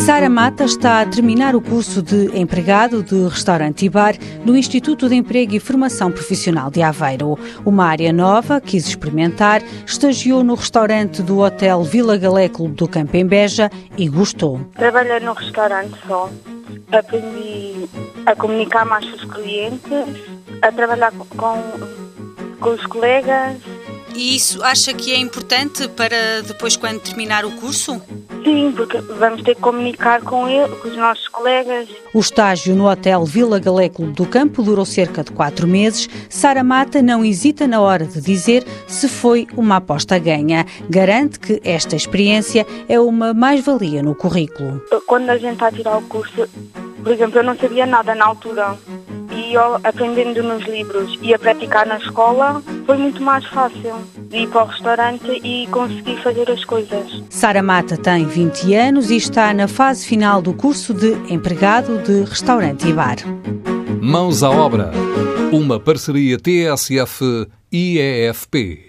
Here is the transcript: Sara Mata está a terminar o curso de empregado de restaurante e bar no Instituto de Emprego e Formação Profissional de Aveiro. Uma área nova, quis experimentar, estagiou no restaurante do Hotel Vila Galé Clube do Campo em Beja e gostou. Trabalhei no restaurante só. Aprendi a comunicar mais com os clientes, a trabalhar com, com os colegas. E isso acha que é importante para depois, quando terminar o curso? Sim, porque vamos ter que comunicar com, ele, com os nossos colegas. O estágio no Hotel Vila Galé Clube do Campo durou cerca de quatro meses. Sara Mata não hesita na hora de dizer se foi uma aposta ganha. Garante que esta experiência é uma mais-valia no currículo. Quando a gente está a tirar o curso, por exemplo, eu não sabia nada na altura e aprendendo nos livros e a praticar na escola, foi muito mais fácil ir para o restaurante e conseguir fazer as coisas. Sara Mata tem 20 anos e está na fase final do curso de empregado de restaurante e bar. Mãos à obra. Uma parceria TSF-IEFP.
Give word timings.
Sara 0.00 0.30
Mata 0.30 0.64
está 0.64 1.02
a 1.02 1.06
terminar 1.06 1.54
o 1.54 1.60
curso 1.60 2.02
de 2.02 2.34
empregado 2.36 3.02
de 3.02 3.28
restaurante 3.28 3.84
e 3.84 3.88
bar 3.88 4.14
no 4.46 4.56
Instituto 4.56 5.10
de 5.10 5.14
Emprego 5.14 5.54
e 5.54 5.60
Formação 5.60 6.10
Profissional 6.10 6.70
de 6.70 6.80
Aveiro. 6.80 7.38
Uma 7.66 7.84
área 7.84 8.10
nova, 8.10 8.62
quis 8.62 8.88
experimentar, 8.88 9.62
estagiou 9.86 10.42
no 10.42 10.54
restaurante 10.54 11.22
do 11.22 11.40
Hotel 11.40 11.82
Vila 11.84 12.16
Galé 12.16 12.48
Clube 12.48 12.76
do 12.76 12.88
Campo 12.88 13.14
em 13.14 13.26
Beja 13.26 13.70
e 13.98 14.08
gostou. 14.08 14.60
Trabalhei 14.74 15.20
no 15.20 15.34
restaurante 15.34 15.94
só. 16.08 16.30
Aprendi 16.90 17.86
a 18.24 18.34
comunicar 18.34 18.86
mais 18.86 19.04
com 19.04 19.16
os 19.16 19.24
clientes, 19.24 19.92
a 20.62 20.72
trabalhar 20.72 21.12
com, 21.12 21.62
com 22.58 22.70
os 22.70 22.86
colegas. 22.86 23.58
E 24.14 24.36
isso 24.36 24.62
acha 24.62 24.92
que 24.92 25.12
é 25.12 25.18
importante 25.18 25.88
para 25.88 26.42
depois, 26.42 26.76
quando 26.76 27.00
terminar 27.00 27.44
o 27.44 27.50
curso? 27.52 28.00
Sim, 28.44 28.72
porque 28.74 28.98
vamos 29.00 29.42
ter 29.42 29.54
que 29.54 29.60
comunicar 29.60 30.22
com, 30.22 30.48
ele, 30.48 30.74
com 30.76 30.88
os 30.88 30.96
nossos 30.96 31.28
colegas. 31.28 31.88
O 32.12 32.20
estágio 32.20 32.74
no 32.74 32.90
Hotel 32.90 33.24
Vila 33.24 33.58
Galé 33.58 33.88
Clube 33.88 34.12
do 34.12 34.26
Campo 34.26 34.62
durou 34.62 34.84
cerca 34.84 35.22
de 35.22 35.30
quatro 35.30 35.66
meses. 35.66 36.08
Sara 36.28 36.64
Mata 36.64 37.02
não 37.02 37.24
hesita 37.24 37.66
na 37.66 37.80
hora 37.80 38.06
de 38.06 38.20
dizer 38.20 38.64
se 38.86 39.08
foi 39.08 39.46
uma 39.56 39.76
aposta 39.76 40.18
ganha. 40.18 40.64
Garante 40.88 41.38
que 41.38 41.60
esta 41.64 41.94
experiência 41.94 42.66
é 42.88 42.98
uma 42.98 43.34
mais-valia 43.34 44.02
no 44.02 44.14
currículo. 44.14 44.82
Quando 45.06 45.30
a 45.30 45.36
gente 45.36 45.54
está 45.54 45.68
a 45.68 45.72
tirar 45.72 45.98
o 45.98 46.02
curso, 46.02 46.48
por 47.02 47.12
exemplo, 47.12 47.38
eu 47.38 47.44
não 47.44 47.56
sabia 47.56 47.86
nada 47.86 48.14
na 48.14 48.26
altura 48.26 48.76
e 49.40 49.56
aprendendo 49.84 50.42
nos 50.42 50.64
livros 50.66 51.18
e 51.22 51.32
a 51.32 51.38
praticar 51.38 51.86
na 51.86 51.96
escola, 51.98 52.62
foi 52.84 52.96
muito 52.98 53.22
mais 53.22 53.44
fácil 53.46 53.94
ir 54.30 54.48
para 54.48 54.64
o 54.64 54.66
restaurante 54.66 55.40
e 55.42 55.66
conseguir 55.68 56.16
fazer 56.22 56.50
as 56.50 56.64
coisas. 56.64 57.22
Sara 57.30 57.62
Mata 57.62 57.96
tem 57.96 58.26
20 58.26 58.74
anos 58.74 59.10
e 59.10 59.16
está 59.16 59.54
na 59.54 59.66
fase 59.66 60.06
final 60.06 60.42
do 60.42 60.52
curso 60.52 60.92
de 60.92 61.12
empregado 61.32 61.98
de 62.02 62.22
restaurante 62.24 62.86
e 62.86 62.92
bar. 62.92 63.16
Mãos 64.00 64.42
à 64.42 64.50
obra. 64.50 64.90
Uma 65.52 65.80
parceria 65.80 66.38
TSF-IEFP. 66.38 67.58